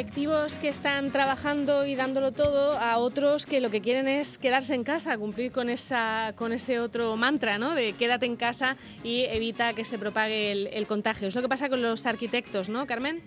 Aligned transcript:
colectivos 0.00 0.58
que 0.58 0.70
están 0.70 1.12
trabajando 1.12 1.84
y 1.84 1.94
dándolo 1.94 2.32
todo 2.32 2.78
a 2.78 2.96
otros 2.96 3.44
que 3.44 3.60
lo 3.60 3.68
que 3.68 3.82
quieren 3.82 4.08
es 4.08 4.38
quedarse 4.38 4.74
en 4.74 4.82
casa, 4.82 5.18
cumplir 5.18 5.52
con, 5.52 5.68
esa, 5.68 6.32
con 6.36 6.54
ese 6.54 6.80
otro 6.80 7.18
mantra, 7.18 7.58
¿no? 7.58 7.74
De 7.74 7.92
quédate 7.92 8.24
en 8.24 8.36
casa 8.36 8.78
y 9.04 9.24
evita 9.24 9.74
que 9.74 9.84
se 9.84 9.98
propague 9.98 10.52
el, 10.52 10.68
el 10.68 10.86
contagio. 10.86 11.28
Es 11.28 11.34
lo 11.34 11.42
que 11.42 11.50
pasa 11.50 11.68
con 11.68 11.82
los 11.82 12.06
arquitectos, 12.06 12.70
¿no, 12.70 12.86
Carmen? 12.86 13.20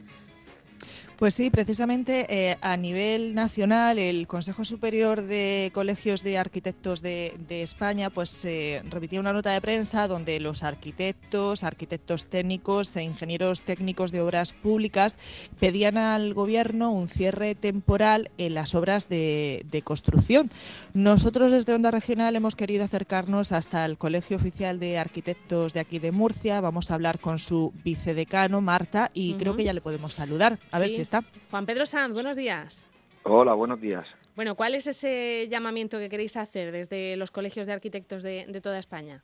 Pues 1.18 1.36
sí, 1.36 1.52
precisamente 1.52 2.26
eh, 2.28 2.58
a 2.62 2.76
nivel 2.76 3.36
nacional 3.36 4.00
el 4.00 4.26
Consejo 4.28 4.66
Superior 4.66 5.22
de 5.22 5.70
Colegios 5.74 6.24
de 6.24 6.40
Arquitectos 6.40 7.02
de, 7.02 7.34
España 7.50 8.10
pues 8.10 8.44
eh, 8.46 8.82
remitía 8.90 9.20
una 9.20 9.32
nota 9.32 9.52
de 9.52 9.62
prensa 9.62 10.08
donde 10.08 10.40
los 10.40 10.64
arquitectos, 10.64 11.64
arquitectos 11.64 12.26
técnicos 12.26 12.96
e 12.96 13.04
ingenieros 13.04 13.62
técnicos 13.62 14.12
de 14.12 14.22
obras 14.22 14.54
públicas 14.54 15.18
pedían 15.60 15.98
al 15.98 16.34
Gobierno 16.34 16.92
un 16.92 17.08
cierre 17.08 17.54
temporal 17.54 18.32
en 18.40 18.56
las 18.56 18.74
obras 18.74 19.08
de, 19.08 19.82
construcción. 19.84 20.50
Nosotros 20.94 21.52
desde 21.52 21.74
Onda 21.74 21.92
Regional 21.92 22.36
hemos 22.36 22.56
querido 22.56 22.84
acercarnos 22.84 23.52
hasta 23.52 23.86
el 23.86 23.98
Colegio 23.98 24.38
Oficial 24.38 24.80
de 24.80 24.98
Arquitectos 24.98 25.74
de 25.74 25.80
aquí 25.80 26.00
de 26.00 26.12
Murcia. 26.12 26.60
Vamos 26.60 26.90
a 26.90 26.96
hablar 26.96 27.20
con 27.20 27.38
su 27.38 27.72
vicedecano, 27.84 28.62
Marta, 28.62 29.12
y 29.14 29.36
creo 29.36 29.56
que 29.56 29.64
ya 29.64 29.74
le 29.74 29.82
podemos 29.82 30.16
saludar. 30.16 30.60
A 30.72 30.80
ver 30.80 30.90
si 30.90 31.03
está. 31.04 31.22
Juan 31.52 31.66
Pedro 31.66 31.86
Sanz, 31.86 32.14
buenos 32.14 32.36
días. 32.36 32.86
Hola, 33.24 33.54
buenos 33.54 33.80
días. 33.80 34.06
Bueno, 34.36 34.56
¿cuál 34.56 34.74
es 34.74 34.88
ese 34.88 35.48
llamamiento 35.48 36.00
que 36.00 36.10
queréis 36.10 36.36
hacer 36.38 36.72
desde 36.72 37.16
los 37.18 37.30
colegios 37.30 37.68
de 37.68 37.74
arquitectos 37.74 38.24
de, 38.24 38.62
toda 38.62 38.80
España? 38.80 39.22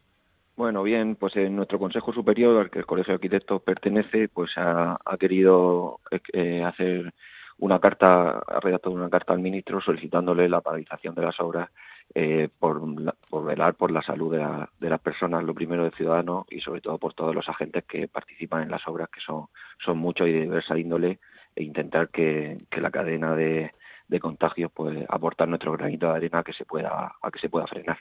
Bueno, 0.56 0.84
bien, 0.84 1.16
pues 1.16 1.36
en 1.38 1.56
nuestro 1.56 1.80
Consejo 1.80 2.14
Superior, 2.14 2.62
al 2.62 2.70
que 2.70 2.80
el 2.80 2.86
Colegio 2.86 3.14
de 3.14 3.16
Arquitectos 3.16 3.62
pertenece, 3.62 4.28
pues 4.28 4.52
ha, 4.58 5.00
querido 5.20 6.00
eh, 6.34 6.64
hacer 6.64 7.14
una 7.58 7.80
carta, 7.80 8.40
ha 8.46 8.60
redactado 8.60 8.94
una 8.94 9.10
carta 9.10 9.34
al 9.34 9.40
ministro 9.40 9.82
solicitándole 9.82 10.48
la 10.48 10.62
paralización 10.62 11.16
de 11.16 11.22
las 11.22 11.40
obras 11.40 11.70
eh, 12.14 12.50
por, 12.60 12.82
velar 13.46 13.76
por 13.76 13.92
la 13.92 14.02
salud 14.02 14.36
de, 14.36 14.46
de, 14.80 14.90
las 14.90 15.00
personas, 15.00 15.44
lo 15.44 15.54
primero 15.54 15.84
del 15.84 15.94
ciudadano 15.94 16.46
y 16.50 16.60
sobre 16.60 16.82
todo 16.82 16.98
por 16.98 17.14
todos 17.14 17.34
los 17.34 17.48
agentes 17.48 17.86
que 17.86 18.08
participan 18.08 18.64
en 18.64 18.72
las 18.72 18.88
obras, 18.88 19.10
que 19.10 19.22
son, 19.22 19.48
son 19.84 19.98
muchos 19.98 20.28
y 20.28 20.34
de 20.34 20.42
diversa 20.42 20.78
índole, 20.78 21.20
e 21.60 21.64
intentar 21.64 22.08
que, 22.10 22.58
la 22.72 22.90
cadena 22.90 23.36
de, 23.36 23.72
de, 24.08 24.20
contagios 24.20 24.72
pues 24.74 25.06
aportar 25.10 25.50
nuestro 25.50 25.74
granito 25.74 26.08
de 26.08 26.14
arena 26.14 26.40
a 26.40 26.44
que 26.44 26.54
se 26.54 26.64
pueda 26.64 27.16
a 27.22 27.32
que 27.32 27.40
se 27.40 27.50
pueda 27.50 27.68
frenar. 27.68 28.00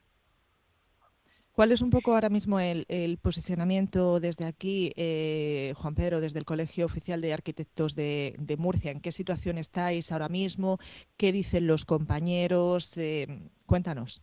¿Cuál 1.52 1.72
es 1.72 1.82
un 1.82 1.90
poco 1.90 2.14
ahora 2.14 2.28
mismo 2.28 2.60
el, 2.60 3.18
posicionamiento 3.20 4.20
desde 4.20 4.44
aquí, 4.46 4.92
eh, 4.96 5.72
Juan 5.74 5.96
Pedro, 5.96 6.20
desde 6.20 6.38
el 6.38 6.44
Colegio 6.44 6.86
Oficial 6.86 7.20
de 7.20 7.32
Arquitectos 7.32 7.96
de, 7.96 8.56
Murcia? 8.56 8.92
¿En 8.92 9.00
qué 9.00 9.10
situación 9.10 9.58
estáis 9.58 10.12
ahora 10.12 10.28
mismo? 10.28 10.78
¿Qué 11.16 11.32
dicen 11.32 11.66
los 11.66 11.84
compañeros? 11.84 12.96
Eh, 12.96 13.26
cuéntanos. 13.66 14.22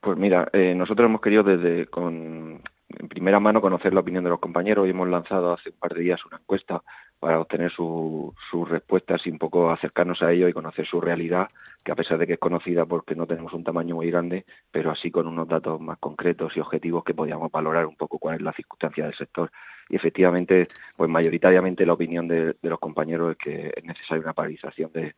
Pues 0.00 0.16
mira, 0.16 0.48
eh, 0.52 0.72
nosotros 0.76 1.06
hemos 1.06 1.20
querido 1.20 1.42
desde 1.42 1.86
con 1.86 2.62
en 2.90 3.08
primera 3.08 3.40
mano 3.40 3.60
conocer 3.60 3.92
la 3.92 4.00
opinión 4.00 4.22
de 4.22 4.30
los 4.30 4.38
compañeros 4.38 4.86
y 4.86 4.90
hemos 4.90 5.08
lanzado 5.08 5.54
hace 5.54 5.70
un 5.70 5.78
par 5.78 5.94
de 5.94 6.02
días 6.02 6.24
una 6.26 6.38
encuesta 6.38 6.80
para 7.18 7.40
obtener 7.40 7.72
sus 7.72 8.68
respuestas 8.68 9.26
y 9.26 9.30
un 9.30 9.38
poco 9.38 9.70
acercarnos 9.70 10.22
a 10.22 10.32
ellos 10.32 10.50
y 10.50 10.52
conocer 10.52 10.86
su 10.86 11.00
realidad, 11.00 11.48
que 11.84 11.92
a 11.92 11.96
pesar 11.96 12.18
de 12.18 12.26
que 12.26 12.34
es 12.34 12.38
conocida 12.38 12.86
porque 12.86 13.14
no 13.14 13.26
tenemos 13.26 13.52
un 13.52 13.64
tamaño 13.64 13.96
muy 13.96 14.10
grande, 14.10 14.44
pero 14.70 14.90
así 14.90 15.10
con 15.10 15.26
unos 15.26 15.48
datos 15.48 15.80
más 15.80 15.98
concretos 15.98 16.56
y 16.56 16.60
objetivos 16.60 17.04
que 17.04 17.14
podíamos 17.14 17.50
valorar 17.50 17.86
un 17.86 17.96
poco 17.96 18.18
cuál 18.18 18.36
es 18.36 18.42
la 18.42 18.52
circunstancia 18.52 19.04
del 19.04 19.16
sector. 19.16 19.50
Y 19.88 19.96
efectivamente, 19.96 20.68
pues 20.96 21.10
mayoritariamente 21.10 21.86
la 21.86 21.94
opinión 21.94 22.28
de, 22.28 22.54
los 22.62 22.78
compañeros 22.78 23.32
es 23.32 23.38
que 23.38 23.72
es 23.74 23.84
necesaria 23.84 24.22
una 24.22 24.34
paralización 24.34 24.92
de, 24.92 25.14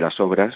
las 0.00 0.18
obras 0.20 0.54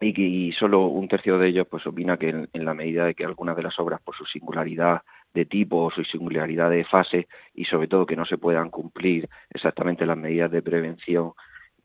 y, 0.00 0.52
solo 0.52 0.86
un 0.86 1.08
tercio 1.08 1.38
de 1.38 1.48
ellos 1.48 1.66
pues 1.70 1.86
opina 1.86 2.16
que 2.16 2.28
en, 2.28 2.64
la 2.64 2.74
medida 2.74 3.04
de 3.06 3.14
que 3.14 3.24
algunas 3.24 3.56
de 3.56 3.62
las 3.62 3.78
obras 3.78 4.00
por 4.02 4.16
su 4.16 4.24
singularidad 4.24 5.02
de 5.36 5.44
tipo 5.44 5.84
o 5.84 5.90
su 5.90 6.02
singularidad 6.02 6.70
de 6.70 6.84
fase 6.84 7.28
y 7.54 7.66
sobre 7.66 7.88
todo 7.88 8.06
que 8.06 8.16
no 8.16 8.24
se 8.24 8.38
puedan 8.38 8.70
cumplir 8.70 9.28
exactamente 9.50 10.06
las 10.06 10.16
medidas 10.16 10.50
de 10.50 10.62
prevención 10.62 11.32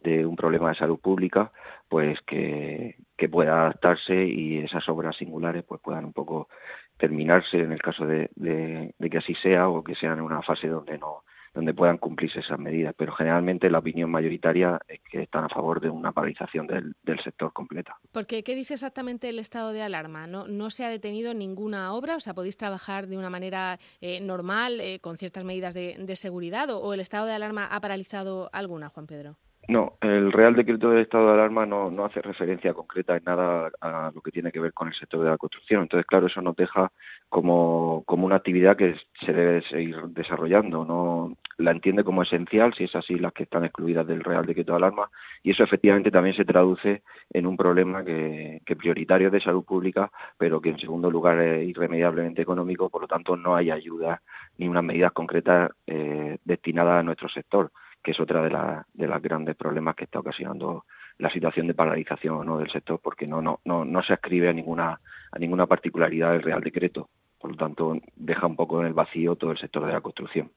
de 0.01 0.25
un 0.25 0.37
problema 0.37 0.69
de 0.69 0.75
salud 0.75 0.99
pública, 0.99 1.51
pues 1.89 2.19
que, 2.21 2.95
pueda 3.29 3.61
adaptarse 3.61 4.25
y 4.25 4.57
esas 4.57 4.89
obras 4.89 5.15
singulares 5.15 5.63
pues 5.63 5.79
puedan 5.79 6.05
un 6.05 6.11
poco 6.11 6.49
terminarse 6.97 7.59
en 7.59 7.71
el 7.71 7.79
caso 7.79 8.03
de, 8.07 8.31
de 8.35 9.09
que 9.11 9.17
así 9.19 9.35
sea 9.35 9.69
o 9.69 9.83
que 9.83 9.93
sean 9.93 10.17
en 10.17 10.23
una 10.23 10.41
fase 10.41 10.67
donde 10.67 10.97
no 10.97 11.23
donde 11.53 11.73
puedan 11.73 11.97
cumplirse 11.97 12.39
esas 12.39 12.59
medidas. 12.59 12.93
Pero 12.97 13.13
generalmente 13.13 13.69
la 13.69 13.79
opinión 13.79 14.09
mayoritaria 14.09 14.79
es 14.87 15.01
que 15.01 15.23
están 15.23 15.45
a 15.45 15.49
favor 15.49 15.81
de 15.81 15.89
una 15.89 16.11
paralización 16.11 16.67
del, 16.67 16.95
sector 17.23 17.53
completa. 17.53 17.97
Porque, 18.11 18.43
¿qué 18.43 18.55
dice 18.55 18.73
exactamente 18.73 19.29
el 19.29 19.37
estado 19.37 19.73
de 19.73 19.83
alarma? 19.83 20.27
¿No, 20.27 20.47
no 20.47 20.69
se 20.69 20.85
ha 20.85 20.89
detenido 20.89 21.33
ninguna 21.33 21.93
obra? 21.93 22.15
O 22.15 22.19
sea, 22.19 22.33
¿podéis 22.33 22.57
trabajar 22.57 23.07
de 23.07 23.17
una 23.17 23.29
manera 23.29 23.77
eh, 23.99 24.21
normal, 24.21 24.79
eh, 24.79 24.99
con 24.99 25.17
ciertas 25.17 25.43
medidas 25.43 25.73
de, 25.73 26.15
seguridad? 26.15 26.69
o 26.69 26.93
el 26.93 26.99
estado 26.99 27.25
de 27.25 27.33
alarma 27.33 27.65
ha 27.65 27.79
paralizado 27.79 28.49
alguna, 28.53 28.89
Juan 28.89 29.07
Pedro? 29.07 29.37
No, 29.67 29.97
el 30.01 30.31
Real 30.31 30.55
Decreto 30.55 30.89
del 30.89 31.03
Estado 31.03 31.27
de 31.27 31.33
Alarma 31.33 31.65
no, 31.65 31.91
no 31.91 32.05
hace 32.05 32.21
referencia 32.21 32.73
concreta 32.73 33.15
en 33.15 33.23
nada 33.23 33.71
a 33.79 34.11
lo 34.13 34.21
que 34.21 34.31
tiene 34.31 34.51
que 34.51 34.59
ver 34.59 34.73
con 34.73 34.87
el 34.87 34.95
sector 34.95 35.23
de 35.23 35.29
la 35.29 35.37
construcción. 35.37 35.83
Entonces, 35.83 36.05
claro, 36.07 36.27
eso 36.27 36.41
nos 36.41 36.55
deja 36.55 36.91
como, 37.31 38.03
como 38.05 38.25
una 38.25 38.35
actividad 38.35 38.75
que 38.75 38.93
se 39.25 39.31
debe 39.31 39.61
seguir 39.69 39.95
desarrollando. 40.09 40.83
No 40.83 41.37
la 41.57 41.71
entiende 41.71 42.03
como 42.03 42.23
esencial, 42.23 42.73
si 42.73 42.83
es 42.83 42.93
así, 42.93 43.17
las 43.17 43.31
que 43.31 43.43
están 43.43 43.63
excluidas 43.63 44.05
del 44.05 44.21
Real 44.21 44.45
Decreto 44.45 44.73
de 44.73 44.79
Alarma. 44.79 45.09
Y 45.41 45.51
eso 45.51 45.63
efectivamente 45.63 46.11
también 46.11 46.35
se 46.35 46.43
traduce 46.43 47.03
en 47.31 47.47
un 47.47 47.55
problema 47.55 48.03
que, 48.03 48.61
que 48.65 48.75
prioritario 48.75 49.31
de 49.31 49.39
salud 49.39 49.63
pública, 49.63 50.11
pero 50.37 50.59
que 50.59 50.71
en 50.71 50.79
segundo 50.79 51.09
lugar 51.09 51.39
es 51.39 51.69
irremediablemente 51.69 52.41
económico. 52.41 52.89
Por 52.89 53.03
lo 53.03 53.07
tanto, 53.07 53.37
no 53.37 53.55
hay 53.55 53.71
ayuda 53.71 54.21
ni 54.57 54.67
unas 54.67 54.83
medidas 54.83 55.13
concretas 55.13 55.71
eh, 55.87 56.37
destinadas 56.43 56.99
a 56.99 57.03
nuestro 57.03 57.29
sector 57.29 57.71
que 58.03 58.11
es 58.11 58.19
otra 58.19 58.41
de, 58.41 58.49
la, 58.49 58.85
de 58.93 59.07
los 59.07 59.21
grandes 59.21 59.55
problemas 59.55 59.95
que 59.95 60.05
está 60.05 60.19
ocasionando 60.19 60.85
la 61.19 61.29
situación 61.29 61.67
de 61.67 61.75
paralización 61.75 62.45
¿no? 62.45 62.57
del 62.57 62.71
sector, 62.71 62.99
porque 63.01 63.27
no, 63.27 63.43
no, 63.43 63.59
no, 63.63 63.85
no 63.85 64.01
se 64.01 64.13
ascribe 64.13 64.49
a 64.49 64.53
ninguna, 64.53 64.99
a 65.31 65.39
ninguna 65.39 65.67
particularidad 65.67 66.31
del 66.31 66.41
Real 66.41 66.61
Decreto. 66.61 67.09
Por 67.41 67.51
lo 67.51 67.57
tanto, 67.57 67.97
deja 68.15 68.45
un 68.47 68.55
poco 68.55 68.81
en 68.81 68.87
el 68.87 68.93
vacío 68.93 69.35
todo 69.35 69.51
el 69.51 69.57
sector 69.57 69.85
de 69.85 69.93
la 69.93 70.01
construcción. 70.01 70.51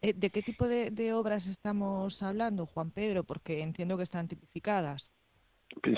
Eh, 0.00 0.12
¿De 0.14 0.30
qué 0.30 0.42
tipo 0.42 0.66
de, 0.68 1.12
obras 1.12 1.46
estamos 1.46 2.22
hablando, 2.22 2.66
Juan 2.66 2.90
Pedro? 2.90 3.24
Porque 3.24 3.62
entiendo 3.62 3.96
que 3.96 4.02
están 4.02 4.28
tipificadas. 4.28 5.12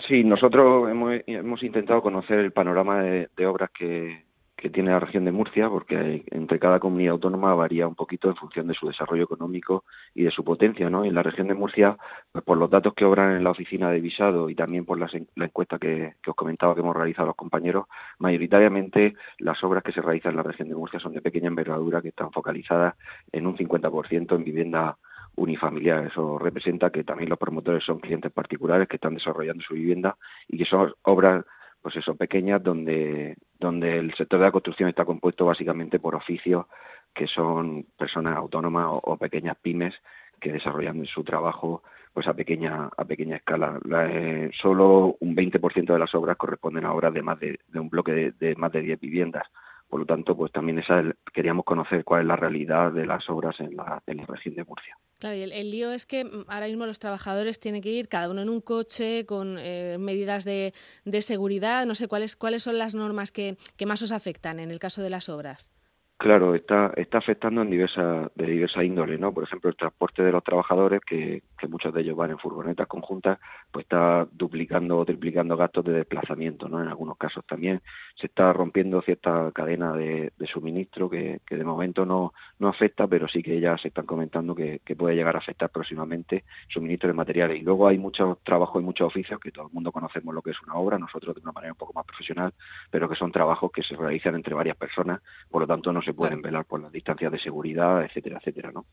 Sí, 0.08 0.24
nosotros 0.24 0.90
hemos, 0.90 1.20
hemos 1.26 1.62
intentado 1.62 2.02
conocer 2.02 2.38
el 2.38 2.52
panorama 2.52 3.02
de 3.02 3.46
obras 3.46 3.70
que, 3.70 4.24
que 4.60 4.68
tiene 4.68 4.90
la 4.90 5.00
región 5.00 5.24
de 5.24 5.32
Murcia, 5.32 5.70
porque 5.70 6.22
entre 6.30 6.58
cada 6.58 6.78
comunidad 6.78 7.12
autónoma 7.12 7.54
varía 7.54 7.88
un 7.88 7.94
poquito 7.94 8.28
en 8.28 8.36
función 8.36 8.66
de 8.66 8.74
su 8.74 8.86
desarrollo 8.86 9.24
económico 9.24 9.84
y 10.14 10.24
de 10.24 10.30
su 10.30 10.44
potencia, 10.44 10.90
¿no? 10.90 11.04
en 11.04 11.14
la 11.14 11.22
región 11.22 11.48
de 11.48 11.54
Murcia, 11.54 11.96
pues 12.30 12.44
por 12.44 12.58
los 12.58 12.68
datos 12.68 12.92
que 12.92 13.06
obran 13.06 13.36
en 13.36 13.42
la 13.42 13.52
oficina 13.52 13.90
de 13.90 14.00
visado 14.00 14.50
y 14.50 14.54
también 14.54 14.84
por 14.84 14.98
la 14.98 15.08
encuesta 15.46 15.78
que, 15.78 16.14
os 16.26 16.34
comentaba 16.36 16.74
que 16.74 16.82
hemos 16.82 16.94
realizado 16.94 17.28
los 17.28 17.36
compañeros, 17.36 17.86
mayoritariamente 18.18 19.14
las 19.38 19.64
obras 19.64 19.82
que 19.82 19.92
se 19.92 20.02
realizan 20.02 20.32
en 20.32 20.36
la 20.36 20.42
región 20.42 20.68
de 20.68 20.74
Murcia 20.74 21.00
son 21.00 21.14
de 21.14 21.22
pequeña 21.22 21.48
envergadura 21.48 22.02
que 22.02 22.08
están 22.08 22.30
focalizadas 22.30 22.96
en 23.32 23.46
un 23.46 23.56
50% 23.56 24.36
en 24.36 24.44
vivienda 24.44 24.98
unifamiliar. 25.36 26.06
Eso 26.06 26.38
representa 26.38 26.90
que 26.90 27.02
también 27.02 27.30
los 27.30 27.38
promotores 27.38 27.82
son 27.82 27.98
clientes 27.98 28.30
particulares 28.30 28.88
que 28.88 28.96
están 28.96 29.14
desarrollando 29.14 29.64
su 29.64 29.72
vivienda 29.72 30.18
y 30.48 30.58
que 30.58 30.66
son 30.66 30.92
obras 31.02 31.46
pues 31.80 31.96
eso, 31.96 32.14
pequeñas, 32.14 32.62
donde, 32.62 33.36
donde 33.60 33.98
el 33.98 34.14
sector 34.14 34.38
de 34.38 34.46
la 34.46 34.52
construcción 34.52 34.88
está 34.88 35.04
compuesto 35.04 35.44
básicamente 35.44 36.00
por 36.00 36.14
oficios 36.14 36.66
que 37.14 37.26
son 37.26 37.84
personas 37.98 38.36
autónomas 38.36 38.86
o, 38.90 39.16
pequeñas 39.16 39.56
pymes 39.60 39.94
que 40.40 40.52
desarrollan 40.52 41.04
su 41.06 41.22
trabajo 41.22 41.82
pues 42.12 42.26
a 42.26 42.34
pequeña 42.34 42.88
a 42.96 43.04
pequeña 43.04 43.36
escala. 43.36 43.78
Eh, 44.08 44.50
solo 44.60 45.16
un 45.20 45.36
20% 45.36 45.92
de 45.92 45.98
las 45.98 46.14
obras 46.14 46.36
corresponden 46.36 46.84
a 46.84 46.92
obras 46.92 47.12
de 47.12 47.22
más 47.22 47.38
de, 47.38 47.60
de 47.68 47.78
un 47.78 47.88
bloque 47.88 48.12
de, 48.12 48.32
de, 48.32 48.56
más 48.56 48.72
de 48.72 48.82
10 48.82 49.00
viviendas. 49.00 49.46
Por 49.90 50.00
lo 50.00 50.06
tanto, 50.06 50.36
pues 50.36 50.52
también 50.52 50.78
esa 50.78 51.02
queríamos 51.34 51.64
conocer 51.64 52.04
cuál 52.04 52.22
es 52.22 52.26
la 52.28 52.36
realidad 52.36 52.92
de 52.92 53.06
las 53.06 53.28
obras 53.28 53.58
en 53.58 53.76
la, 53.76 54.00
en 54.06 54.18
la 54.18 54.26
región 54.26 54.54
de 54.54 54.64
Murcia. 54.64 54.96
Claro, 55.18 55.36
y 55.36 55.42
el, 55.42 55.70
lío 55.70 55.90
es 55.90 56.06
que 56.06 56.30
ahora 56.46 56.66
mismo 56.66 56.86
los 56.86 57.00
trabajadores 57.00 57.58
tienen 57.58 57.82
que 57.82 57.90
ir 57.90 58.08
cada 58.08 58.30
uno 58.30 58.40
en 58.40 58.48
un 58.48 58.60
coche 58.60 59.26
con 59.26 59.58
eh, 59.58 59.96
medidas 59.98 60.44
de, 60.44 60.72
de, 61.04 61.22
seguridad. 61.22 61.86
No 61.86 61.96
sé 61.96 62.06
cuáles 62.06 62.36
cuáles 62.36 62.62
son 62.62 62.78
las 62.78 62.94
normas 62.94 63.32
que, 63.32 63.56
que 63.76 63.84
más 63.84 64.00
os 64.00 64.12
afectan 64.12 64.60
en 64.60 64.70
el 64.70 64.78
caso 64.78 65.02
de 65.02 65.10
las 65.10 65.28
obras. 65.28 65.72
Claro, 66.20 66.54
está, 66.54 66.92
está 66.96 67.16
afectando 67.16 67.62
en 67.62 67.70
diversa, 67.70 68.30
de 68.34 68.44
diversa 68.44 68.84
índole, 68.84 69.16
¿no? 69.16 69.32
Por 69.32 69.44
ejemplo, 69.44 69.70
el 69.70 69.76
transporte 69.76 70.22
de 70.22 70.30
los 70.30 70.44
trabajadores, 70.44 71.00
que, 71.00 71.42
que 71.58 71.66
muchos 71.66 71.94
de 71.94 72.02
ellos 72.02 72.14
van 72.14 72.30
en 72.30 72.38
furgonetas 72.38 72.86
conjuntas, 72.88 73.38
pues 73.72 73.84
está 73.84 74.28
duplicando 74.30 74.98
o 74.98 75.06
triplicando 75.06 75.56
gastos 75.56 75.82
de 75.86 75.92
desplazamiento, 75.92 76.68
¿no? 76.68 76.82
En 76.82 76.88
algunos 76.88 77.16
casos 77.16 77.42
también 77.46 77.80
se 78.20 78.26
está 78.26 78.52
rompiendo 78.52 79.00
cierta 79.00 79.50
cadena 79.54 79.94
de, 79.94 80.30
suministro 80.52 81.08
que, 81.08 81.40
que, 81.46 81.56
de 81.56 81.64
momento 81.64 82.04
no, 82.04 82.34
no 82.58 82.68
afecta, 82.68 83.06
pero 83.06 83.26
sí 83.26 83.42
que 83.42 83.58
ya 83.58 83.78
se 83.78 83.88
están 83.88 84.04
comentando 84.04 84.54
que, 84.54 84.82
que 84.84 84.96
puede 84.96 85.16
llegar 85.16 85.36
a 85.36 85.38
afectar 85.38 85.70
próximamente 85.70 86.44
suministro 86.68 87.08
de 87.08 87.14
materiales. 87.14 87.62
Y 87.62 87.64
luego 87.64 87.88
hay 87.88 87.96
muchos 87.96 88.42
trabajos 88.42 88.82
y 88.82 88.84
muchos 88.84 89.06
oficios 89.06 89.40
que 89.40 89.52
todo 89.52 89.68
el 89.68 89.72
mundo 89.72 89.90
conocemos 89.90 90.34
lo 90.34 90.42
que 90.42 90.50
es 90.50 90.60
una 90.66 90.74
obra, 90.74 90.98
nosotros 90.98 91.34
de 91.34 91.40
una 91.40 91.52
manera 91.52 91.72
un 91.72 91.78
poco 91.78 91.94
más 91.94 92.04
profesional, 92.04 92.52
pero 92.90 93.08
que 93.08 93.16
son 93.16 93.32
trabajos 93.32 93.72
que 93.72 93.82
se 93.82 93.96
realizan 93.96 94.34
entre 94.34 94.54
varias 94.54 94.76
personas, 94.76 95.22
por 95.50 95.62
lo 95.62 95.66
tanto 95.66 95.90
no 95.90 96.02
se 96.02 96.09
pueden 96.14 96.42
velar 96.42 96.64
por 96.64 96.80
las 96.80 96.92
distancias 96.92 97.32
de 97.32 97.38
seguridad, 97.38 98.04
etcétera, 98.04 98.38
etcétera, 98.38 98.72
¿no? 98.72 98.86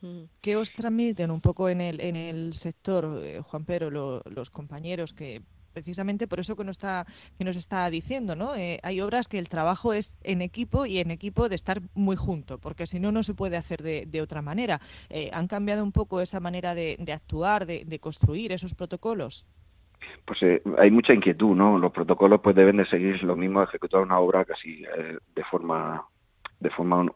Mm. 0.00 0.24
¿Qué 0.40 0.56
os 0.56 0.72
transmiten 0.72 1.30
un 1.30 1.40
poco 1.40 1.68
en 1.68 1.80
el, 1.80 2.00
en 2.00 2.16
el 2.16 2.54
sector, 2.54 3.20
eh, 3.22 3.40
Juan 3.40 3.64
Pedro, 3.64 4.22
los 4.24 4.50
compañeros 4.50 5.14
que 5.14 5.42
precisamente 5.74 6.26
por 6.26 6.40
eso 6.40 6.56
que 6.56 6.64
nos 6.64 6.76
está, 6.76 7.04
que 7.36 7.44
nos 7.44 7.56
está 7.56 7.90
diciendo, 7.90 8.34
¿no? 8.36 8.54
Eh, 8.54 8.78
hay 8.82 9.00
obras 9.00 9.28
que 9.28 9.38
el 9.38 9.48
trabajo 9.48 9.92
es 9.92 10.16
en 10.22 10.40
equipo 10.40 10.86
y 10.86 10.98
en 10.98 11.10
equipo 11.10 11.48
de 11.48 11.56
estar 11.56 11.80
muy 11.94 12.16
junto, 12.16 12.58
porque 12.58 12.86
si 12.86 13.00
no, 13.00 13.12
no 13.12 13.22
se 13.22 13.34
puede 13.34 13.56
hacer 13.58 13.82
de, 13.82 14.06
de 14.06 14.22
otra 14.22 14.40
manera. 14.40 14.80
Eh, 15.10 15.30
¿Han 15.34 15.48
cambiado 15.48 15.82
un 15.82 15.92
poco 15.92 16.20
esa 16.20 16.40
manera 16.40 16.74
de, 16.74 16.96
de 16.98 17.12
actuar, 17.12 17.66
de, 17.66 17.84
de, 17.84 17.98
construir 17.98 18.52
esos 18.52 18.74
protocolos? 18.74 19.46
Pues 20.24 20.42
eh, 20.42 20.62
hay 20.78 20.90
mucha 20.90 21.12
inquietud, 21.12 21.54
¿no? 21.54 21.78
Los 21.78 21.92
protocolos 21.92 22.40
pues 22.42 22.54
deben 22.54 22.76
de 22.76 22.86
seguir 22.86 23.22
lo 23.24 23.36
mismo, 23.36 23.62
ejecutar 23.62 24.00
una 24.00 24.18
obra 24.18 24.44
casi 24.44 24.84
eh, 24.84 25.18
de 25.34 25.44
forma 25.44 26.06
de 26.64 26.70
forma 26.70 27.06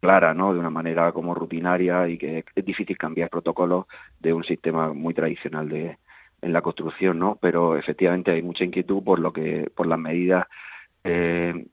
clara, 0.00 0.34
¿no? 0.34 0.52
De 0.52 0.58
una 0.58 0.70
manera 0.70 1.12
como 1.12 1.32
rutinaria 1.32 2.08
y 2.08 2.18
que 2.18 2.44
es 2.52 2.64
difícil 2.64 2.98
cambiar 2.98 3.30
protocolos 3.30 3.86
de 4.18 4.32
un 4.32 4.42
sistema 4.42 4.92
muy 4.92 5.14
tradicional 5.14 5.68
de, 5.68 5.96
en 6.42 6.52
la 6.52 6.62
construcción, 6.62 7.16
¿no? 7.16 7.38
Pero 7.40 7.76
efectivamente 7.76 8.32
hay 8.32 8.42
mucha 8.42 8.64
inquietud 8.64 9.04
por 9.04 9.20
lo 9.20 9.32
que, 9.32 9.70
por 9.72 9.86
las 9.86 10.00
medidas 10.00 10.48
eh, 11.04 11.66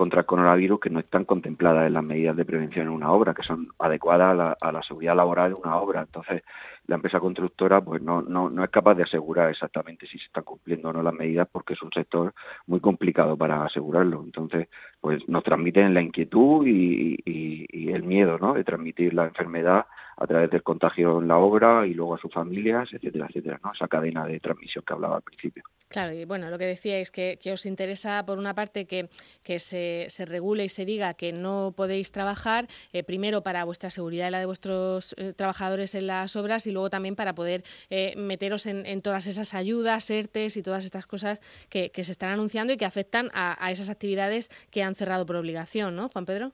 contra 0.00 0.20
el 0.20 0.24
coronavirus 0.24 0.80
que 0.80 0.88
no 0.88 0.98
están 0.98 1.26
contempladas 1.26 1.86
en 1.86 1.92
las 1.92 2.02
medidas 2.02 2.34
de 2.34 2.46
prevención 2.46 2.86
en 2.86 2.94
una 2.94 3.12
obra, 3.12 3.34
que 3.34 3.42
son 3.42 3.68
adecuadas 3.78 4.30
a 4.30 4.34
la, 4.34 4.56
a 4.58 4.72
la 4.72 4.82
seguridad 4.82 5.14
laboral 5.14 5.50
de 5.50 5.56
una 5.56 5.76
obra. 5.76 6.00
Entonces, 6.00 6.42
la 6.86 6.94
empresa 6.94 7.20
constructora 7.20 7.82
pues 7.82 8.00
no, 8.00 8.22
no, 8.22 8.48
no 8.48 8.64
es 8.64 8.70
capaz 8.70 8.94
de 8.94 9.02
asegurar 9.02 9.50
exactamente 9.50 10.06
si 10.06 10.16
se 10.18 10.24
están 10.24 10.44
cumpliendo 10.44 10.88
o 10.88 10.94
no 10.94 11.02
las 11.02 11.12
medidas 11.12 11.46
porque 11.52 11.74
es 11.74 11.82
un 11.82 11.92
sector 11.92 12.32
muy 12.66 12.80
complicado 12.80 13.36
para 13.36 13.62
asegurarlo. 13.62 14.22
Entonces, 14.24 14.68
pues 15.02 15.20
nos 15.28 15.44
transmiten 15.44 15.92
la 15.92 16.00
inquietud 16.00 16.66
y, 16.66 17.18
y, 17.26 17.66
y 17.70 17.92
el 17.92 18.02
miedo 18.02 18.38
¿no? 18.38 18.54
de 18.54 18.64
transmitir 18.64 19.12
la 19.12 19.26
enfermedad 19.26 19.84
a 20.20 20.26
través 20.26 20.50
del 20.50 20.62
contagio 20.62 21.18
en 21.18 21.28
la 21.28 21.38
obra 21.38 21.86
y 21.86 21.94
luego 21.94 22.14
a 22.14 22.18
sus 22.18 22.32
familias, 22.32 22.88
etcétera, 22.92 23.26
etcétera, 23.28 23.58
¿no? 23.64 23.72
Esa 23.72 23.88
cadena 23.88 24.26
de 24.26 24.38
transmisión 24.38 24.84
que 24.86 24.92
hablaba 24.92 25.16
al 25.16 25.22
principio. 25.22 25.64
Claro, 25.88 26.12
y 26.12 26.26
bueno, 26.26 26.50
lo 26.50 26.58
que 26.58 26.66
decíais, 26.66 27.10
que, 27.10 27.38
que 27.40 27.52
os 27.52 27.64
interesa, 27.64 28.24
por 28.26 28.38
una 28.38 28.54
parte, 28.54 28.86
que, 28.86 29.08
que 29.42 29.58
se, 29.58 30.06
se, 30.08 30.26
regule 30.26 30.66
y 30.66 30.68
se 30.68 30.84
diga 30.84 31.14
que 31.14 31.32
no 31.32 31.72
podéis 31.74 32.12
trabajar, 32.12 32.68
eh, 32.92 33.02
primero 33.02 33.42
para 33.42 33.64
vuestra 33.64 33.88
seguridad 33.88 34.28
y 34.28 34.30
la 34.30 34.40
de 34.40 34.46
vuestros 34.46 35.14
eh, 35.16 35.32
trabajadores 35.32 35.94
en 35.94 36.06
las 36.06 36.36
obras, 36.36 36.66
y 36.66 36.72
luego 36.72 36.90
también 36.90 37.16
para 37.16 37.34
poder 37.34 37.62
eh, 37.88 38.14
meteros 38.18 38.66
en, 38.66 38.84
en, 38.84 39.00
todas 39.00 39.26
esas 39.26 39.54
ayudas, 39.54 40.10
ERTES 40.10 40.58
y 40.58 40.62
todas 40.62 40.84
estas 40.84 41.06
cosas 41.06 41.40
que, 41.70 41.90
que 41.90 42.04
se 42.04 42.12
están 42.12 42.28
anunciando 42.28 42.74
y 42.74 42.76
que 42.76 42.84
afectan 42.84 43.30
a, 43.32 43.56
a 43.64 43.70
esas 43.70 43.88
actividades 43.88 44.50
que 44.70 44.82
han 44.82 44.94
cerrado 44.94 45.24
por 45.24 45.36
obligación, 45.36 45.96
¿no, 45.96 46.10
Juan 46.10 46.26
Pedro? 46.26 46.52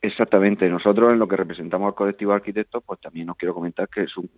Exactamente. 0.00 0.68
Nosotros, 0.68 1.12
en 1.12 1.18
lo 1.18 1.26
que 1.26 1.36
representamos 1.36 1.88
al 1.88 1.94
colectivo 1.94 2.30
de 2.30 2.36
arquitectos, 2.36 2.84
pues 2.86 3.00
también 3.00 3.30
os 3.30 3.36
quiero 3.36 3.52
comentar 3.52 3.88
que 3.88 4.02
es 4.02 4.16
un, 4.16 4.30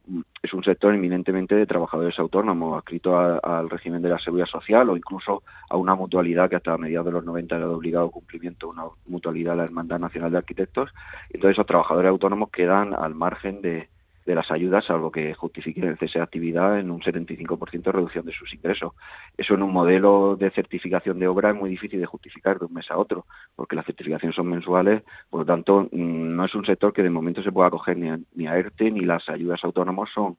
es 0.43 0.55
un 0.55 0.65
sector 0.65 0.95
eminentemente 0.95 1.55
de 1.55 1.67
trabajadores 1.67 2.19
autónomos, 2.19 2.79
adscrito 2.79 3.19
al 3.19 3.69
régimen 3.69 4.01
de 4.01 4.09
la 4.09 4.19
seguridad 4.19 4.47
social 4.47 4.89
o 4.89 4.97
incluso 4.97 5.43
a 5.69 5.77
una 5.77 5.95
mutualidad 5.95 6.49
que 6.49 6.57
hasta 6.57 6.79
mediados 6.79 7.07
de 7.07 7.12
los 7.12 7.25
90 7.27 7.57
era 7.57 7.67
de 7.67 7.75
obligado 7.75 8.11
cumplimiento, 8.11 8.71
una 8.71 8.85
mutualidad, 9.07 9.55
la 9.55 9.65
Hermandad 9.65 9.99
Nacional 9.99 10.31
de 10.31 10.39
Arquitectos. 10.39 10.91
Entonces, 11.29 11.57
esos 11.57 11.67
trabajadores 11.67 12.09
autónomos 12.09 12.51
quedan 12.51 12.95
al 12.95 13.15
margen 13.15 13.61
de, 13.61 13.91
de 14.31 14.37
las 14.37 14.50
ayudas, 14.50 14.85
salvo 14.85 15.11
que 15.11 15.35
justifiquen 15.35 15.85
el 15.85 15.99
cese 15.99 16.19
de 16.19 16.25
actividad 16.25 16.79
en 16.79 16.91
un 16.91 17.00
75% 17.00 17.82
de 17.82 17.93
reducción 17.93 18.25
de 18.25 18.32
sus 18.32 18.53
ingresos. 18.55 18.93
Eso 19.37 19.55
en 19.55 19.62
un 19.62 19.73
modelo 19.73 20.37
de 20.37 20.50
certificación 20.50 21.19
de 21.19 21.29
obra 21.29 21.50
es 21.50 21.56
muy 21.56 21.71
difícil 21.71 22.00
de 22.00 22.06
justificar 22.06 22.59
de 22.59 22.67
un 22.67 22.75
mes 22.75 22.91
a 22.91 22.97
otro, 22.97 23.27
porque 23.56 23.77
las 23.77 23.87
certificaciones 23.87 24.37
son 24.37 24.49
mensuales, 24.49 25.03
por 25.29 25.41
lo 25.41 25.47
tanto, 25.47 25.88
mm, 25.91 26.37
no 26.37 26.44
es 26.44 26.55
un 26.55 26.65
sector 26.65 26.93
que 26.93 27.03
de 27.03 27.11
momento 27.11 27.43
se 27.43 27.53
pueda 27.53 27.69
acoger 27.69 27.97
ni 27.97 28.09
a, 28.09 28.19
ni 28.35 28.47
a 28.47 28.56
ERTE, 28.56 28.91
ni 28.91 29.00
las 29.00 29.29
ayudas 29.29 29.62
autónomas 29.65 30.09
son, 30.15 30.37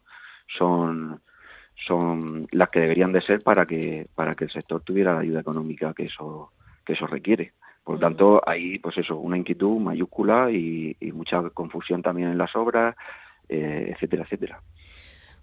son, 0.58 1.22
son 1.88 2.46
las 2.52 2.70
que 2.70 2.80
deberían 2.80 3.12
de 3.12 3.22
ser 3.22 3.42
para 3.42 3.66
que, 3.66 4.08
para 4.16 4.36
que 4.36 4.46
el 4.46 4.52
sector 4.52 4.82
tuviera 4.82 5.14
la 5.14 5.20
ayuda 5.20 5.42
económica 5.42 5.94
que 5.94 6.06
eso, 6.06 6.52
que 6.86 6.94
eso 6.94 7.08
requiere. 7.08 7.54
Por 7.84 7.96
lo 7.96 8.02
tanto, 8.02 8.42
hay, 8.46 8.78
pues 8.80 8.98
eso, 8.98 9.18
una 9.18 9.38
inquietud 9.38 9.80
mayúscula 9.80 10.52
y, 10.52 10.96
y 11.00 11.12
mucha 11.12 11.42
confusión 11.50 12.02
también 12.02 12.30
en 12.30 12.38
las 12.38 12.56
obras, 12.56 12.96
eh, 13.52 13.92
etcétera, 13.94 14.24
etcétera. 14.24 14.64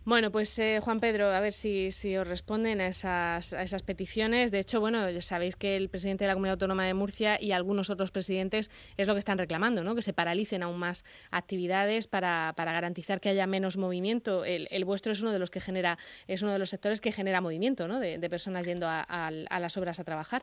Bueno, 0.08 0.32
pues 0.32 0.58
eh, 0.58 0.80
Juan 0.82 1.00
Pedro, 1.00 1.26
a 1.26 1.40
ver 1.40 1.52
si, 1.52 1.92
si 1.92 2.16
os 2.16 2.26
responden 2.26 2.80
a 2.80 2.86
esas, 2.86 3.52
a 3.52 3.62
esas 3.62 3.82
peticiones. 3.82 4.50
De 4.50 4.58
hecho, 4.58 4.80
bueno, 4.80 5.10
ya 5.10 5.20
sabéis 5.20 5.54
que 5.54 5.76
el 5.76 5.90
presidente 5.90 6.24
de 6.24 6.28
la 6.28 6.32
Comunidad 6.32 6.54
Autónoma 6.54 6.86
de 6.86 6.94
Murcia 6.94 7.36
y 7.38 7.52
algunos 7.52 7.90
otros 7.90 8.10
presidentes 8.10 8.70
es 8.96 9.06
lo 9.06 9.12
que 9.12 9.18
están 9.18 9.36
reclamando, 9.36 9.84
¿no? 9.84 9.94
Que 9.94 10.00
se 10.00 10.14
paralicen 10.14 10.62
aún 10.62 10.78
más 10.78 11.04
actividades 11.30 12.06
para, 12.06 12.54
para 12.56 12.72
garantizar 12.72 13.20
que 13.20 13.28
haya 13.28 13.46
menos 13.46 13.76
movimiento. 13.76 14.46
El, 14.46 14.82
vuestro 14.86 15.12
es 15.12 15.20
uno 15.20 15.30
de 15.30 15.40
los 15.40 15.50
que 15.50 15.60
genera, 15.60 15.98
es 16.26 16.40
uno 16.40 16.52
de 16.52 16.58
los 16.58 16.70
sectores 16.70 17.02
que 17.02 17.12
genera 17.12 17.42
movimiento, 17.42 17.86
¿no? 17.86 18.00
De, 18.00 18.18
personas 18.30 18.64
yendo 18.64 18.86
a, 18.88 19.30
las 19.30 19.76
obras 19.76 20.00
a 20.00 20.04
trabajar. 20.04 20.42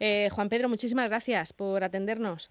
Eh, 0.00 0.28
Juan 0.32 0.48
Pedro, 0.48 0.68
muchísimas 0.68 1.08
gracias 1.08 1.52
por 1.52 1.84
atendernos. 1.84 2.50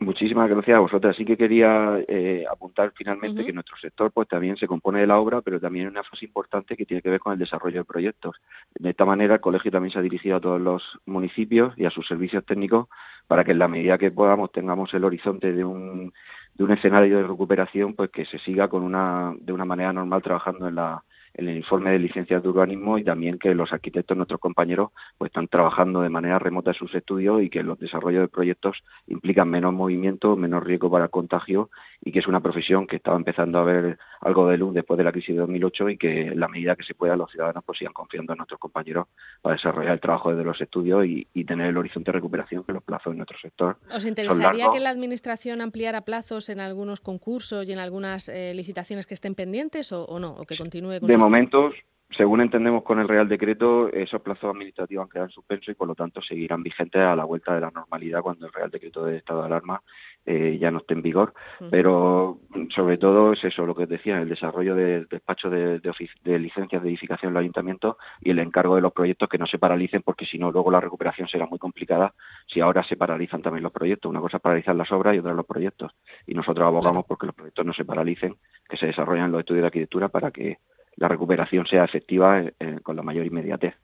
Muchísimas 0.00 0.48
gracias 0.48 0.78
a 0.78 0.80
vosotras. 0.80 1.14
Sí 1.14 1.26
que 1.26 1.36
quería 1.36 2.02
eh, 2.08 2.46
apuntar 2.50 2.90
finalmente 2.96 3.40
uh 3.40 3.42
-huh. 3.42 3.46
que 3.46 3.52
nuestro 3.52 3.76
sector 3.76 4.10
pues 4.10 4.26
también 4.28 4.56
se 4.56 4.66
compone 4.66 5.00
de 5.00 5.06
la 5.06 5.18
obra, 5.18 5.42
pero 5.42 5.60
también 5.60 5.88
una 5.88 6.02
fase 6.02 6.24
importante 6.24 6.74
que 6.74 6.86
tiene 6.86 7.02
que 7.02 7.10
ver 7.10 7.20
con 7.20 7.34
el 7.34 7.38
desarrollo 7.38 7.80
de 7.80 7.84
proyectos. 7.84 8.36
De 8.78 8.90
esta 8.90 9.04
manera, 9.04 9.34
el 9.34 9.40
colegio 9.40 9.70
también 9.70 9.92
se 9.92 9.98
ha 9.98 10.02
dirigido 10.02 10.36
a 10.36 10.40
todos 10.40 10.58
los 10.58 10.82
municipios 11.04 11.74
y 11.76 11.84
a 11.84 11.90
sus 11.90 12.08
servicios 12.08 12.46
técnicos 12.46 12.88
para 13.26 13.44
que 13.44 13.52
en 13.52 13.58
la 13.58 13.68
medida 13.68 13.98
que 13.98 14.10
podamos 14.10 14.50
tengamos 14.52 14.92
el 14.94 15.04
horizonte 15.04 15.52
de 15.52 15.64
un, 15.64 16.14
de 16.54 16.64
un 16.64 16.72
escenario 16.72 17.18
de 17.18 17.24
recuperación, 17.24 17.94
pues 17.94 18.08
que 18.10 18.24
se 18.24 18.38
siga 18.38 18.68
con 18.68 18.82
una, 18.82 19.34
de 19.38 19.52
una 19.52 19.66
manera 19.66 19.92
normal 19.92 20.22
trabajando 20.22 20.66
en 20.66 20.76
la, 20.76 21.04
en 21.34 21.48
el 21.48 21.56
informe 21.56 21.90
de 21.92 21.98
licencias 21.98 22.42
de 22.42 22.48
urbanismo 22.48 22.98
y 22.98 23.04
también 23.04 23.38
que 23.38 23.54
los 23.54 23.72
arquitectos, 23.72 24.16
nuestros 24.16 24.40
compañeros, 24.40 24.90
pues 25.18 25.30
están 25.30 25.48
trabajando 25.48 26.02
de 26.02 26.08
manera 26.08 26.38
remota 26.38 26.70
en 26.70 26.76
sus 26.76 26.94
estudios 26.94 27.42
y 27.42 27.50
que 27.50 27.62
los 27.62 27.78
desarrollos 27.78 28.22
de 28.22 28.28
proyectos 28.28 28.76
implican 29.06 29.48
menos 29.48 29.72
movimiento, 29.72 30.36
menos 30.36 30.62
riesgo 30.62 30.90
para 30.90 31.08
contagio 31.08 31.70
y 32.02 32.12
que 32.12 32.20
es 32.20 32.26
una 32.26 32.40
profesión 32.40 32.86
que 32.86 32.96
estaba 32.96 33.16
empezando 33.16 33.58
a 33.58 33.64
ver 33.64 33.98
algo 34.20 34.48
de 34.48 34.56
luz 34.56 34.74
después 34.74 34.96
de 34.96 35.04
la 35.04 35.12
crisis 35.12 35.34
de 35.34 35.40
2008 35.40 35.90
y 35.90 35.98
que 35.98 36.22
en 36.28 36.40
la 36.40 36.48
medida 36.48 36.74
que 36.76 36.84
se 36.84 36.94
pueda 36.94 37.16
los 37.16 37.30
ciudadanos 37.30 37.62
pues 37.64 37.78
sigan 37.78 37.92
confiando 37.92 38.32
en 38.32 38.38
nuestros 38.38 38.58
compañeros 38.58 39.08
para 39.42 39.56
desarrollar 39.56 39.92
el 39.92 40.00
trabajo 40.00 40.30
desde 40.30 40.44
los 40.44 40.60
estudios 40.60 41.04
y, 41.04 41.26
y 41.34 41.44
tener 41.44 41.66
el 41.66 41.76
horizonte 41.76 42.10
de 42.10 42.16
recuperación 42.16 42.64
que 42.64 42.72
los 42.72 42.82
plazos 42.82 43.12
en 43.12 43.18
nuestro 43.18 43.38
sector. 43.38 43.76
¿Os 43.94 44.04
interesaría 44.04 44.68
que 44.72 44.80
la 44.80 44.90
Administración 44.90 45.60
ampliara 45.60 46.02
plazos 46.02 46.48
en 46.48 46.60
algunos 46.60 47.00
concursos 47.00 47.68
y 47.68 47.72
en 47.72 47.78
algunas 47.78 48.28
eh, 48.28 48.52
licitaciones 48.54 49.06
que 49.06 49.14
estén 49.14 49.34
pendientes 49.34 49.92
o, 49.92 50.04
o 50.04 50.18
no? 50.18 50.32
¿O 50.32 50.44
que 50.44 50.56
continúe 50.56 51.00
con 51.00 51.08
de 51.08 51.16
momentos, 51.16 51.74
según 52.16 52.40
entendemos 52.40 52.82
con 52.82 52.98
el 52.98 53.08
Real 53.08 53.28
Decreto, 53.28 53.88
esos 53.92 54.20
plazos 54.20 54.50
administrativos 54.50 55.04
han 55.04 55.08
quedado 55.08 55.26
en 55.26 55.32
suspenso 55.32 55.70
y 55.70 55.74
por 55.74 55.86
lo 55.86 55.94
tanto 55.94 56.20
seguirán 56.20 56.62
vigentes 56.62 57.00
a 57.00 57.14
la 57.14 57.24
vuelta 57.24 57.54
de 57.54 57.60
la 57.60 57.70
normalidad 57.70 58.20
cuando 58.20 58.46
el 58.46 58.52
Real 58.52 58.70
Decreto 58.70 59.04
de 59.04 59.18
estado 59.18 59.40
de 59.40 59.46
alarma 59.46 59.82
eh, 60.26 60.58
ya 60.60 60.70
no 60.70 60.78
esté 60.78 60.94
en 60.94 61.02
vigor. 61.02 61.32
Uh 61.60 61.64
-huh. 61.64 61.70
Pero 61.70 62.38
sobre 62.74 62.98
todo 62.98 63.32
es 63.32 63.42
eso, 63.44 63.66
lo 63.66 63.74
que 63.74 63.86
decía, 63.86 64.20
el 64.20 64.28
desarrollo 64.28 64.74
del 64.74 65.06
despacho 65.08 65.50
de, 65.50 65.80
de, 65.80 65.92
de, 66.24 66.38
licencias 66.38 66.82
de 66.82 66.88
edificación 66.88 67.30
en 67.30 67.36
el 67.36 67.42
ayuntamiento 67.42 67.96
y 68.20 68.30
el 68.30 68.38
encargo 68.38 68.76
de 68.76 68.82
los 68.82 68.92
proyectos 68.92 69.28
que 69.28 69.38
no 69.38 69.46
se 69.46 69.58
paralicen 69.58 70.02
porque 70.02 70.26
si 70.26 70.38
no 70.38 70.50
luego 70.50 70.70
la 70.70 70.80
recuperación 70.80 71.28
será 71.28 71.46
muy 71.46 71.58
complicada 71.58 72.14
si 72.46 72.60
ahora 72.60 72.84
se 72.84 72.96
paralizan 72.96 73.42
también 73.42 73.62
los 73.62 73.72
proyectos. 73.72 74.10
Una 74.10 74.20
cosa 74.20 74.36
es 74.36 74.42
paralizar 74.42 74.74
las 74.76 74.90
obras 74.92 75.14
y 75.14 75.18
otra 75.18 75.32
los 75.32 75.46
proyectos. 75.46 75.92
Y 76.26 76.34
nosotros 76.34 76.66
abogamos 76.66 77.06
porque 77.06 77.26
los 77.26 77.34
proyectos 77.34 77.64
no 77.64 77.72
se 77.72 77.84
paralicen, 77.84 78.36
que 78.68 78.76
se 78.76 78.86
desarrollen 78.86 79.32
los 79.32 79.40
estudios 79.40 79.62
de 79.62 79.66
arquitectura 79.66 80.08
para 80.08 80.30
que 80.30 80.58
la 80.96 81.08
recuperación 81.08 81.66
sea 81.66 81.84
efectiva 81.84 82.40
eh, 82.40 82.78
con 82.82 82.96
la 82.96 83.02
mayor 83.02 83.26
inmediatez. 83.26 83.74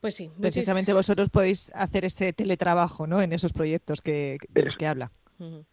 Pues 0.00 0.14
sí. 0.14 0.30
Precisamente 0.40 0.92
vosotros 0.92 1.28
podéis 1.28 1.70
hacer 1.74 2.04
este 2.04 2.32
teletrabajo 2.32 3.06
¿no? 3.06 3.20
en 3.20 3.32
esos 3.32 3.52
proyectos 3.52 4.00
que, 4.00 4.38
de 4.48 4.62
los 4.64 4.76
que 4.76 4.86
habla. 4.86 5.10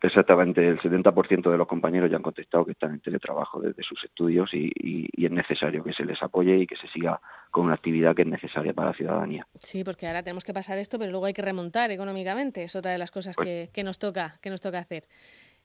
Exactamente, 0.01 0.67
el 0.67 0.79
70% 0.79 1.51
de 1.51 1.57
los 1.57 1.67
compañeros 1.67 2.09
ya 2.09 2.17
han 2.17 2.23
contestado 2.23 2.65
que 2.65 2.71
están 2.71 2.93
en 2.93 2.99
teletrabajo 3.01 3.59
desde 3.59 3.83
sus 3.83 4.01
estudios 4.03 4.53
y, 4.53 4.71
es 5.17 5.31
necesario 5.31 5.83
que 5.83 5.91
se 5.93 6.05
les 6.05 6.21
apoye 6.23 6.57
y 6.57 6.67
que 6.67 6.77
se 6.77 6.87
siga 6.87 7.19
con 7.51 7.65
una 7.65 7.73
actividad 7.73 8.15
que 8.15 8.21
es 8.21 8.27
necesaria 8.27 8.73
para 8.73 8.89
la 8.89 8.93
ciudadanía. 8.93 9.45
Sí, 9.59 9.83
porque 9.83 10.07
ahora 10.07 10.23
tenemos 10.23 10.45
que 10.45 10.53
pasar 10.53 10.77
esto, 10.77 10.97
pero 10.97 11.11
luego 11.11 11.25
hay 11.25 11.33
que 11.33 11.41
remontar 11.41 11.91
económicamente, 11.91 12.63
es 12.63 12.75
otra 12.75 12.91
de 12.91 12.97
las 12.97 13.11
cosas 13.11 13.35
pues 13.35 13.69
que, 13.69 13.83
nos 13.83 13.99
toca, 13.99 14.39
que 14.41 14.49
nos 14.49 14.61
toca 14.61 14.79
hacer. 14.79 15.03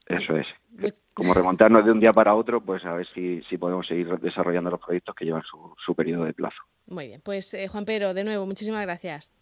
Eso 0.05 0.35
es. 0.35 0.47
Pues 0.77 1.01
Como 1.13 1.33
remontarnos 1.33 1.85
de 1.85 1.91
un 1.91 2.01
día 2.01 2.11
para 2.11 2.35
otro, 2.35 2.59
pues 2.59 2.83
a 2.83 2.93
ver 2.93 3.07
si, 3.13 3.41
si 3.43 3.57
podemos 3.57 3.87
seguir 3.87 4.09
desarrollando 4.19 4.69
los 4.69 4.81
proyectos 4.81 5.15
que 5.15 5.23
llevan 5.23 5.43
su, 5.43 5.73
su 5.83 5.95
periodo 5.95 6.25
de 6.25 6.33
plazo. 6.33 6.61
Muy 6.87 7.07
bien, 7.07 7.21
pues 7.23 7.53
eh, 7.53 7.69
Juan 7.69 7.85
Pedro, 7.85 8.13
de 8.13 8.25
nuevo, 8.25 8.45
muchísimas 8.45 8.81
gracias. 8.81 9.33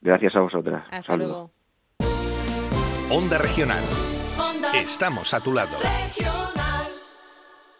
Gracias 0.00 0.36
a 0.36 0.40
vosotras. 0.40 0.84
Hasta 0.90 1.16
luego. 1.16 1.50
Onda 3.14 3.38
Regional. 3.38 3.84
Estamos 4.74 5.34
a 5.34 5.40
tu 5.40 5.52
lado. 5.52 5.76